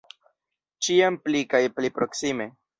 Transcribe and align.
Ĉiam 0.87 1.21
pli 1.27 1.45
kaj 1.53 1.63
pli 1.79 1.95
proksime. 2.01 2.53